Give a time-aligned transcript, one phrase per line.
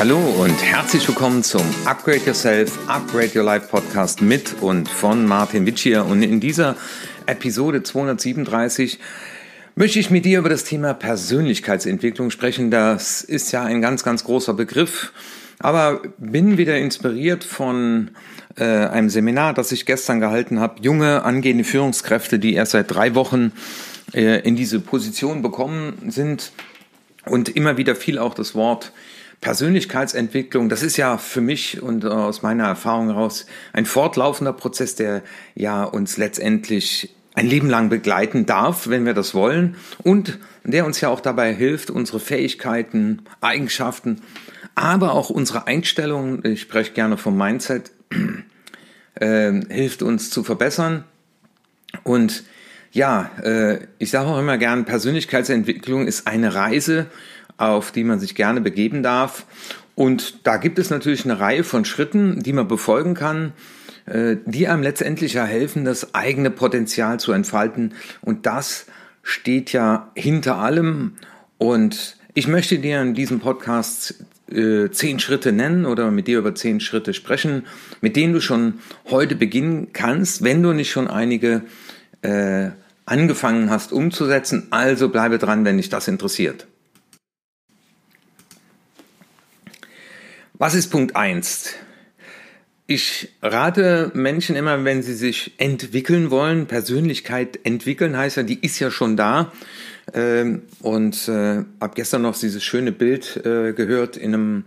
[0.00, 5.66] Hallo und herzlich willkommen zum Upgrade Yourself, Upgrade Your Life Podcast mit und von Martin
[5.66, 6.06] Witsch hier.
[6.06, 6.76] Und in dieser
[7.26, 8.98] Episode 237
[9.74, 12.70] möchte ich mit dir über das Thema Persönlichkeitsentwicklung sprechen.
[12.70, 15.12] Das ist ja ein ganz, ganz großer Begriff,
[15.58, 18.12] aber bin wieder inspiriert von
[18.56, 20.80] äh, einem Seminar, das ich gestern gehalten habe.
[20.80, 23.52] Junge, angehende Führungskräfte, die erst seit drei Wochen
[24.14, 26.52] äh, in diese Position bekommen sind
[27.26, 28.92] und immer wieder fiel auch das Wort
[29.40, 35.22] Persönlichkeitsentwicklung, das ist ja für mich und aus meiner Erfahrung heraus ein fortlaufender Prozess, der
[35.54, 41.00] ja uns letztendlich ein Leben lang begleiten darf, wenn wir das wollen und der uns
[41.00, 44.20] ja auch dabei hilft, unsere Fähigkeiten, Eigenschaften,
[44.74, 47.92] aber auch unsere Einstellung, ich spreche gerne vom Mindset,
[49.14, 51.04] äh, hilft uns zu verbessern.
[52.04, 52.44] Und
[52.92, 57.06] ja, äh, ich sage auch immer gern, Persönlichkeitsentwicklung ist eine Reise
[57.60, 59.44] auf die man sich gerne begeben darf.
[59.94, 63.52] Und da gibt es natürlich eine Reihe von Schritten, die man befolgen kann,
[64.06, 67.92] äh, die einem letztendlich ja helfen, das eigene Potenzial zu entfalten.
[68.22, 68.86] Und das
[69.22, 71.16] steht ja hinter allem.
[71.58, 76.54] Und ich möchte dir in diesem Podcast äh, zehn Schritte nennen oder mit dir über
[76.54, 77.66] zehn Schritte sprechen,
[78.00, 81.62] mit denen du schon heute beginnen kannst, wenn du nicht schon einige
[82.22, 82.70] äh,
[83.04, 84.68] angefangen hast umzusetzen.
[84.70, 86.66] Also bleibe dran, wenn dich das interessiert.
[90.60, 91.72] Was ist Punkt eins?
[92.86, 98.78] Ich rate Menschen immer, wenn sie sich entwickeln wollen, Persönlichkeit entwickeln heißt ja, die ist
[98.78, 99.52] ja schon da.
[100.12, 104.64] Ähm, und äh, habe gestern noch dieses schöne Bild äh, gehört in einem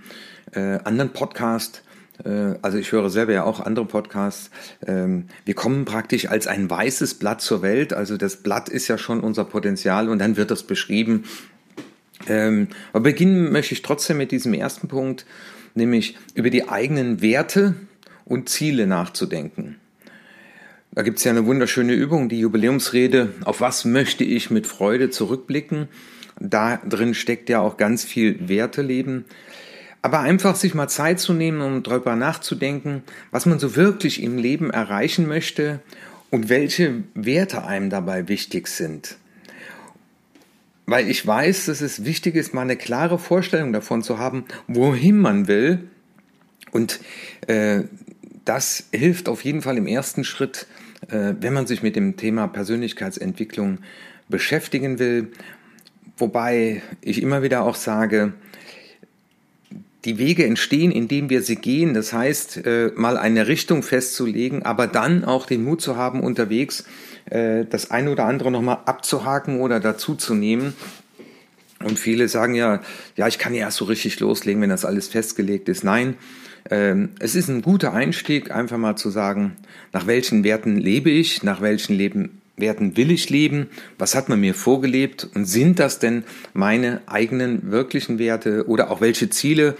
[0.54, 1.84] äh, anderen Podcast.
[2.26, 4.50] Äh, also ich höre selber ja auch andere Podcasts.
[4.88, 7.94] Ähm, wir kommen praktisch als ein weißes Blatt zur Welt.
[7.94, 11.26] Also das Blatt ist ja schon unser Potenzial und dann wird das beschrieben.
[12.28, 15.28] Ähm, aber beginnen möchte ich trotzdem mit diesem ersten Punkt
[15.76, 17.76] nämlich über die eigenen Werte
[18.26, 19.78] und Ziele nachzudenken.
[20.92, 25.10] Da gibt es ja eine wunderschöne Übung, die Jubiläumsrede, auf was möchte ich mit Freude
[25.10, 25.88] zurückblicken.
[26.40, 29.26] Da drin steckt ja auch ganz viel Werteleben.
[30.04, 34.38] Aber einfach sich mal Zeit zu nehmen, um darüber nachzudenken, was man so wirklich im
[34.38, 35.80] Leben erreichen möchte
[36.30, 39.18] und welche Werte einem dabei wichtig sind
[40.86, 45.18] weil ich weiß, dass es wichtig ist, mal eine klare Vorstellung davon zu haben, wohin
[45.18, 45.80] man will.
[46.72, 47.00] Und
[47.48, 47.84] äh,
[48.46, 50.68] das hilft auf jeden Fall im ersten Schritt,
[51.10, 53.80] äh, wenn man sich mit dem Thema Persönlichkeitsentwicklung
[54.28, 55.32] beschäftigen will.
[56.18, 58.34] Wobei ich immer wieder auch sage,
[60.06, 61.94] die Wege entstehen, indem wir sie gehen.
[61.94, 66.82] Das heißt, äh, mal eine Richtung festzulegen, aber dann auch den Mut zu haben, unterwegs
[66.82, 66.86] äh,
[67.34, 70.74] das eine oder andere nochmal abzuhaken oder dazuzunehmen.
[71.84, 72.82] Und viele sagen ja,
[73.16, 75.84] ja, ich kann ja erst so richtig loslegen, wenn das alles festgelegt ist.
[75.84, 76.16] Nein,
[76.70, 79.58] ähm, es ist ein guter Einstieg, einfach mal zu sagen,
[79.92, 84.40] nach welchen Werten lebe ich, nach welchen Leben, Werten will ich leben, was hat man
[84.40, 86.24] mir vorgelebt und sind das denn
[86.54, 89.76] meine eigenen wirklichen Werte oder auch welche Ziele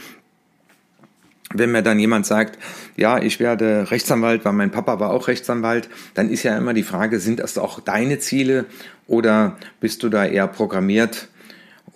[1.54, 2.58] wenn mir dann jemand sagt,
[2.98, 6.84] ja, ich werde Rechtsanwalt, weil mein Papa war auch Rechtsanwalt, dann ist ja immer die
[6.84, 8.66] Frage, sind das auch deine Ziele
[9.08, 11.28] oder bist du da eher programmiert?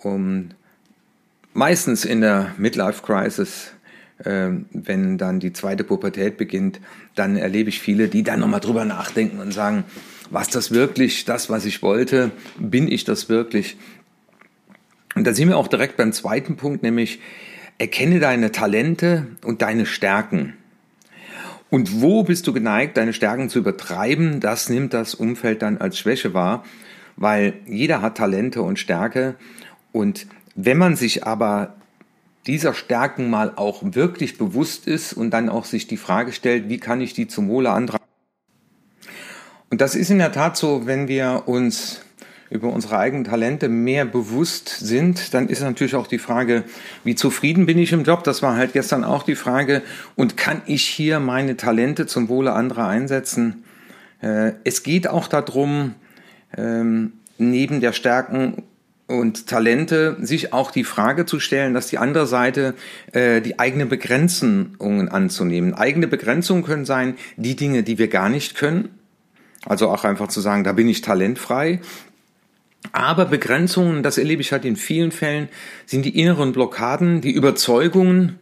[0.00, 0.50] Um,
[1.54, 3.72] meistens in der Midlife Crisis,
[4.24, 6.80] äh, wenn dann die zweite Pubertät beginnt,
[7.14, 9.84] dann erlebe ich viele, die dann nochmal drüber nachdenken und sagen,
[10.30, 13.76] was das wirklich, das, was ich wollte, bin ich das wirklich?
[15.14, 17.18] Und da sind wir auch direkt beim zweiten Punkt, nämlich
[17.78, 20.54] Erkenne deine Talente und deine Stärken.
[21.70, 24.40] Und wo bist du geneigt, deine Stärken zu übertreiben?
[24.40, 26.64] Das nimmt das Umfeld dann als Schwäche wahr,
[27.16, 29.36] weil jeder hat Talente und Stärke.
[29.92, 31.76] Und wenn man sich aber
[32.46, 36.78] dieser Stärken mal auch wirklich bewusst ist und dann auch sich die Frage stellt, wie
[36.78, 38.00] kann ich die zum Wohle anderer?
[39.70, 42.00] Und das ist in der Tat so, wenn wir uns
[42.50, 46.64] über unsere eigenen Talente mehr bewusst sind, dann ist natürlich auch die Frage,
[47.04, 48.24] wie zufrieden bin ich im Job?
[48.24, 49.82] Das war halt gestern auch die Frage.
[50.16, 53.64] Und kann ich hier meine Talente zum Wohle anderer einsetzen?
[54.22, 55.94] Äh, es geht auch darum,
[56.56, 58.62] ähm, neben der Stärken
[59.06, 62.74] und Talente sich auch die Frage zu stellen, dass die andere Seite
[63.12, 65.74] äh, die eigene Begrenzungen anzunehmen.
[65.74, 68.90] Eigene Begrenzungen können sein, die Dinge, die wir gar nicht können.
[69.64, 71.80] Also auch einfach zu sagen, da bin ich talentfrei.
[72.92, 75.48] Aber Begrenzungen, das erlebe ich halt in vielen Fällen,
[75.86, 78.38] sind die inneren Blockaden, die Überzeugungen,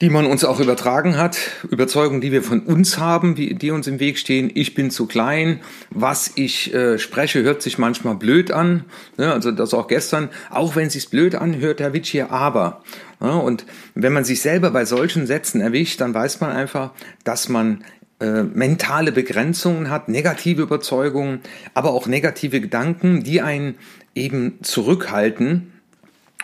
[0.00, 1.38] die man uns auch übertragen hat,
[1.70, 4.50] Überzeugungen, die wir von uns haben, die uns im Weg stehen.
[4.52, 5.60] Ich bin zu klein,
[5.90, 8.84] was ich äh, spreche, hört sich manchmal blöd an.
[9.16, 9.32] Ne?
[9.32, 12.82] Also das auch gestern, auch wenn es sich blöd anhört, Herr Witsch hier, aber.
[13.20, 13.64] Ja, und
[13.94, 16.90] wenn man sich selber bei solchen Sätzen erwischt, dann weiß man einfach,
[17.22, 17.84] dass man
[18.24, 21.40] äh, mentale Begrenzungen hat, negative Überzeugungen,
[21.74, 23.74] aber auch negative Gedanken, die einen
[24.14, 25.72] eben zurückhalten.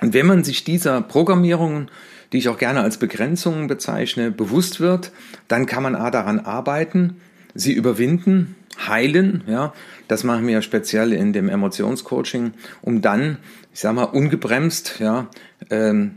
[0.00, 1.90] Und wenn man sich dieser Programmierungen
[2.32, 5.12] die ich auch gerne als Begrenzungen bezeichne, bewusst wird,
[5.48, 7.16] dann kann man A daran arbeiten,
[7.54, 8.54] sie überwinden,
[8.86, 9.72] heilen, ja,
[10.08, 13.38] das machen wir ja speziell in dem Emotionscoaching, um dann,
[13.74, 15.28] ich sag mal, ungebremst, ja,
[15.70, 16.12] ähm,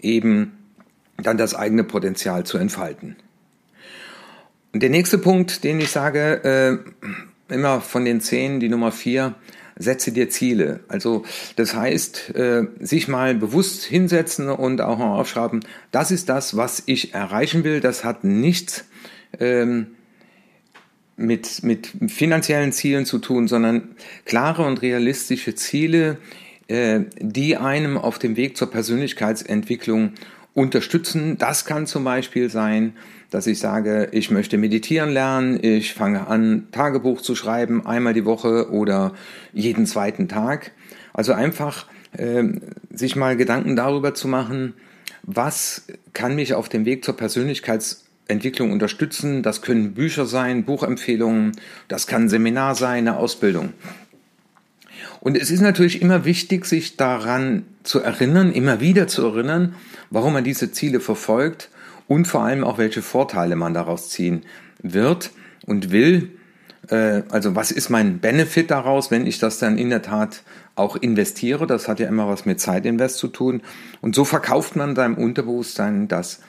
[0.00, 0.52] eben
[1.16, 3.16] dann das eigene Potenzial zu entfalten.
[4.80, 6.82] Der nächste Punkt, den ich sage,
[7.50, 9.34] äh, immer von den zehn, die Nummer vier,
[9.78, 10.80] setze dir Ziele.
[10.88, 11.24] Also
[11.56, 15.60] das heißt, äh, sich mal bewusst hinsetzen und auch mal aufschreiben,
[15.92, 17.80] das ist das, was ich erreichen will.
[17.80, 18.84] Das hat nichts
[19.38, 19.88] ähm,
[21.16, 26.18] mit, mit finanziellen Zielen zu tun, sondern klare und realistische Ziele,
[26.68, 30.12] äh, die einem auf dem Weg zur Persönlichkeitsentwicklung
[30.52, 31.38] unterstützen.
[31.38, 32.94] Das kann zum Beispiel sein,
[33.30, 38.24] dass ich sage, ich möchte meditieren lernen, ich fange an, Tagebuch zu schreiben, einmal die
[38.24, 39.12] Woche oder
[39.52, 40.72] jeden zweiten Tag.
[41.12, 41.86] Also einfach
[42.16, 42.44] äh,
[42.90, 44.74] sich mal Gedanken darüber zu machen,
[45.22, 49.42] was kann mich auf dem Weg zur Persönlichkeitsentwicklung unterstützen.
[49.42, 51.52] Das können Bücher sein, Buchempfehlungen,
[51.88, 53.72] das kann ein Seminar sein, eine Ausbildung.
[55.20, 59.74] Und es ist natürlich immer wichtig, sich daran zu erinnern, immer wieder zu erinnern,
[60.10, 61.70] warum man diese Ziele verfolgt
[62.08, 64.42] und vor allem auch, welche Vorteile man daraus ziehen
[64.82, 65.30] wird
[65.66, 66.30] und will.
[66.88, 70.42] Äh, also was ist mein Benefit daraus, wenn ich das dann in der Tat
[70.74, 71.66] auch investiere?
[71.66, 73.62] Das hat ja immer was mit Zeitinvest zu tun.
[74.00, 76.40] Und so verkauft man seinem Unterbewusstsein das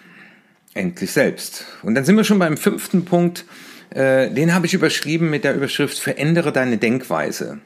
[0.74, 1.66] endlich selbst.
[1.82, 3.46] Und dann sind wir schon beim fünften Punkt.
[3.90, 7.60] Äh, den habe ich überschrieben mit der Überschrift Verändere deine Denkweise.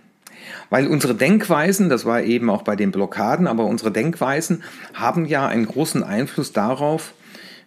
[0.69, 5.47] Weil unsere Denkweisen, das war eben auch bei den Blockaden, aber unsere Denkweisen haben ja
[5.47, 7.13] einen großen Einfluss darauf,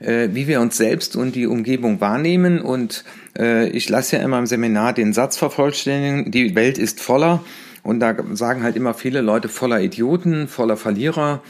[0.04, 2.60] äh, wie wir uns selbst und die Umgebung wahrnehmen.
[2.60, 3.04] Und
[3.38, 7.44] äh, ich lasse ja immer im Seminar den Satz vervollständigen, die Welt ist voller.
[7.82, 11.42] Und da sagen halt immer viele Leute voller Idioten, voller Verlierer.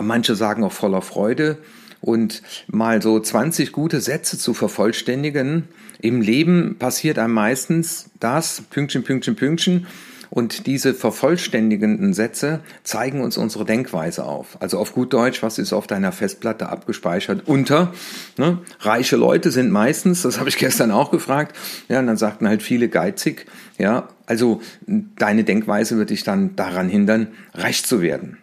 [0.00, 1.58] Manche sagen auch voller Freude.
[2.00, 5.68] Und mal so 20 gute Sätze zu vervollständigen.
[6.00, 9.86] Im Leben passiert einem meistens das, Pünktchen, Pünktchen, Pünktchen.
[10.30, 14.56] Und diese vervollständigenden Sätze zeigen uns unsere Denkweise auf.
[14.60, 17.92] Also auf gut Deutsch, was ist auf deiner Festplatte abgespeichert unter?
[18.36, 18.58] Ne?
[18.78, 21.56] Reiche Leute sind meistens, das habe ich gestern auch gefragt,
[21.88, 23.46] ja, und dann sagten halt viele geizig,
[23.76, 28.38] ja, also deine Denkweise wird dich dann daran hindern, reich zu werden.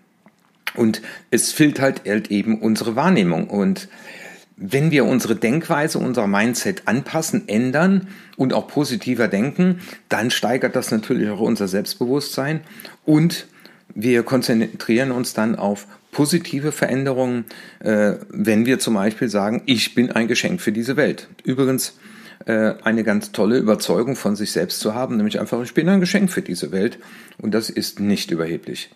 [0.76, 1.02] Und
[1.32, 3.50] es fehlt halt eben unsere Wahrnehmung.
[3.50, 3.88] Und
[4.58, 10.92] wenn wir unsere Denkweise, unser Mindset anpassen, ändern und auch positiver denken, dann steigert das
[10.92, 12.62] natürlich auch unser Selbstbewusstsein
[13.06, 13.48] und
[13.94, 17.46] wir konzentrieren uns dann auf positive Veränderungen,
[17.80, 21.28] äh, wenn wir zum Beispiel sagen, ich bin ein Geschenk für diese Welt.
[21.44, 21.98] Übrigens
[22.46, 26.00] äh, eine ganz tolle Überzeugung von sich selbst zu haben, nämlich einfach, ich bin ein
[26.00, 26.98] Geschenk für diese Welt
[27.38, 28.90] und das ist nicht überheblich.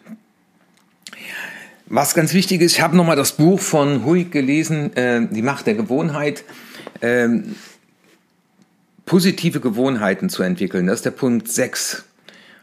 [1.94, 5.68] Was ganz wichtig ist, ich habe nochmal das Buch von Huig gelesen, äh, Die Macht
[5.68, 6.46] der Gewohnheit.
[7.02, 7.58] Ähm,
[9.06, 12.06] positive Gewohnheiten zu entwickeln, das ist der Punkt 6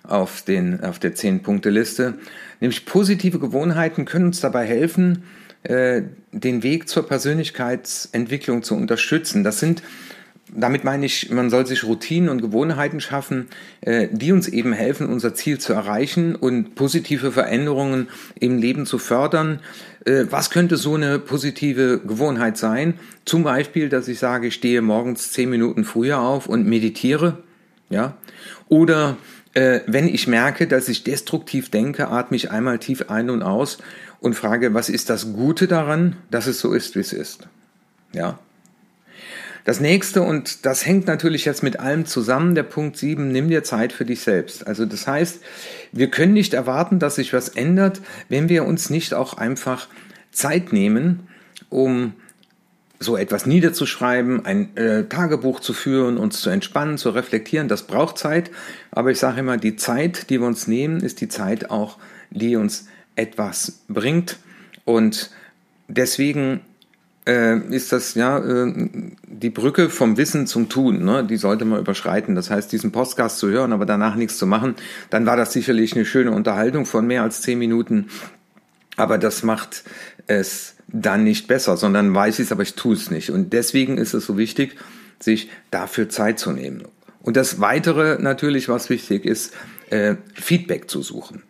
[0.02, 2.14] auf, den, auf der 10-Punkte-Liste.
[2.60, 5.24] Nämlich positive Gewohnheiten können uns dabei helfen,
[5.62, 9.44] äh, den Weg zur Persönlichkeitsentwicklung zu unterstützen.
[9.44, 9.82] Das sind
[10.54, 13.48] damit meine ich, man soll sich Routinen und Gewohnheiten schaffen,
[13.80, 18.98] äh, die uns eben helfen, unser Ziel zu erreichen und positive Veränderungen im Leben zu
[18.98, 19.60] fördern.
[20.04, 22.94] Äh, was könnte so eine positive Gewohnheit sein?
[23.24, 27.38] Zum Beispiel, dass ich sage, ich stehe morgens zehn Minuten früher auf und meditiere,
[27.90, 28.16] ja.
[28.68, 29.16] Oder
[29.54, 33.78] äh, wenn ich merke, dass ich destruktiv denke, atme ich einmal tief ein und aus
[34.20, 37.48] und frage, was ist das Gute daran, dass es so ist, wie es ist,
[38.12, 38.38] ja.
[39.68, 43.62] Das nächste, und das hängt natürlich jetzt mit allem zusammen, der Punkt 7, nimm dir
[43.64, 44.66] Zeit für dich selbst.
[44.66, 45.42] Also das heißt,
[45.92, 49.86] wir können nicht erwarten, dass sich was ändert, wenn wir uns nicht auch einfach
[50.32, 51.28] Zeit nehmen,
[51.68, 52.14] um
[52.98, 57.68] so etwas niederzuschreiben, ein äh, Tagebuch zu führen, uns zu entspannen, zu reflektieren.
[57.68, 58.50] Das braucht Zeit.
[58.90, 61.98] Aber ich sage immer, die Zeit, die wir uns nehmen, ist die Zeit auch,
[62.30, 64.38] die uns etwas bringt.
[64.86, 65.28] Und
[65.88, 66.62] deswegen
[67.28, 68.72] äh, ist das ja äh,
[69.22, 71.24] die Brücke vom Wissen zum Tun, ne?
[71.24, 72.34] die sollte man überschreiten.
[72.34, 74.74] Das heißt, diesen Podcast zu hören, aber danach nichts zu machen,
[75.10, 78.06] dann war das sicherlich eine schöne Unterhaltung von mehr als zehn Minuten.
[78.96, 79.84] Aber das macht
[80.26, 83.30] es dann nicht besser, sondern weiß ich es, aber ich tue es nicht.
[83.30, 84.76] Und deswegen ist es so wichtig,
[85.20, 86.84] sich dafür Zeit zu nehmen.
[87.20, 89.52] Und das Weitere natürlich, was wichtig ist,
[89.90, 91.42] äh, Feedback zu suchen.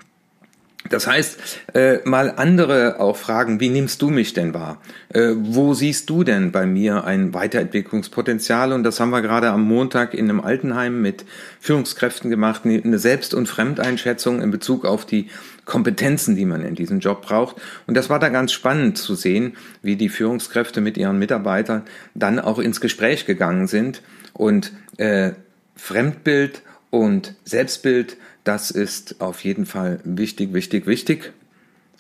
[0.91, 1.39] Das heißt,
[1.75, 4.81] äh, mal andere auch fragen, wie nimmst du mich denn wahr?
[5.11, 8.73] Äh, wo siehst du denn bei mir ein Weiterentwicklungspotenzial?
[8.73, 11.25] Und das haben wir gerade am Montag in einem Altenheim mit
[11.61, 15.29] Führungskräften gemacht, eine Selbst- und Fremdeinschätzung in Bezug auf die
[15.65, 17.57] Kompetenzen, die man in diesem Job braucht.
[17.87, 21.83] Und das war da ganz spannend zu sehen, wie die Führungskräfte mit ihren Mitarbeitern
[22.15, 24.03] dann auch ins Gespräch gegangen sind
[24.33, 25.33] und äh,
[25.77, 31.33] Fremdbild und Selbstbild das ist auf jeden Fall wichtig, wichtig, wichtig,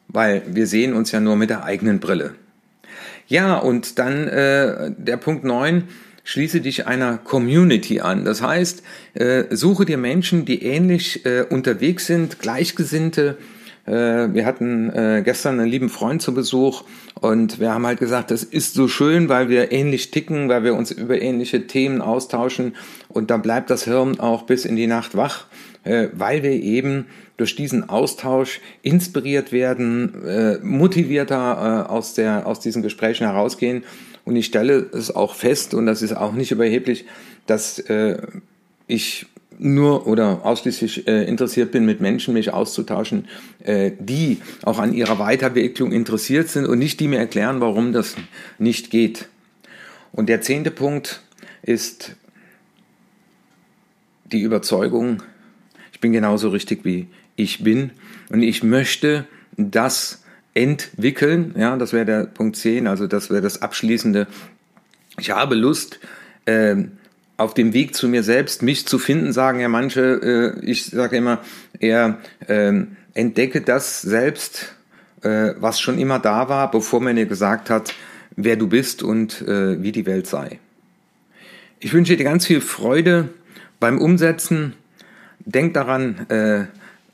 [0.09, 2.35] weil wir sehen uns ja nur mit der eigenen Brille.
[3.26, 5.85] Ja, und dann äh, der Punkt 9,
[6.25, 8.25] schließe dich einer Community an.
[8.25, 8.83] Das heißt,
[9.14, 13.38] äh, suche dir Menschen, die ähnlich äh, unterwegs sind, Gleichgesinnte.
[13.88, 16.85] Äh, wir hatten äh, gestern einen lieben Freund zu Besuch
[17.21, 20.75] und wir haben halt gesagt, das ist so schön, weil wir ähnlich ticken, weil wir
[20.75, 22.76] uns über ähnliche Themen austauschen
[23.09, 25.47] und da bleibt das Hirn auch bis in die Nacht wach.
[25.85, 27.07] Äh, weil wir eben
[27.38, 33.85] durch diesen Austausch inspiriert werden, äh, motivierter äh, aus, der, aus diesen Gesprächen herausgehen.
[34.26, 37.07] Und ich stelle es auch fest, und das ist auch nicht überheblich,
[37.47, 37.83] dass
[38.87, 39.26] ich
[39.58, 43.26] nur oder ausschließlich äh, interessiert bin, mit Menschen mich auszutauschen,
[43.64, 48.16] äh, die auch an ihrer Weiterentwicklung interessiert sind und nicht die mir erklären, warum das
[48.58, 49.28] nicht geht.
[50.12, 51.22] Und der zehnte Punkt
[51.62, 52.16] ist
[54.24, 55.22] die Überzeugung,
[55.92, 57.90] ich bin genauso richtig wie ich bin
[58.30, 60.22] und ich möchte das
[60.54, 61.54] entwickeln.
[61.56, 64.26] Ja, das wäre der Punkt 10, also das wäre das Abschließende.
[65.18, 65.98] Ich habe Lust,
[66.44, 66.76] äh,
[67.38, 71.16] auf dem Weg zu mir selbst, mich zu finden, sagen ja manche, äh, ich sage
[71.16, 71.40] immer
[71.80, 72.73] eher, äh,
[73.14, 74.75] entdecke das selbst,
[75.23, 77.95] äh, was schon immer da war, bevor man dir gesagt hat,
[78.37, 80.59] wer du bist und äh, wie die Welt sei.
[81.80, 83.30] Ich wünsche dir ganz viel Freude
[83.80, 84.75] beim Umsetzen
[85.49, 86.64] denk daran, äh,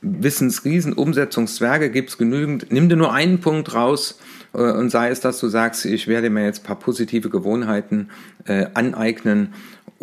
[0.03, 2.67] Wissensriesen, Umsetzungszwerge gibt's genügend.
[2.71, 4.19] Nimm dir nur einen Punkt raus
[4.53, 8.11] äh, und sei es, dass du sagst, ich werde mir jetzt paar positive Gewohnheiten
[8.47, 9.55] äh, aneignen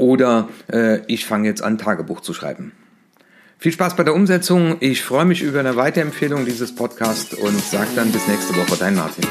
[0.02, 2.74] oder äh, ich fange jetzt an, Tagebuch zu schreiben.
[3.60, 4.78] Viel Spaß bei der Umsetzung.
[4.80, 8.76] Ich freue mich über eine Weiterempfehlung dieses Podcasts und sage dann bis nächste Woche.
[8.80, 9.24] Dein Martin.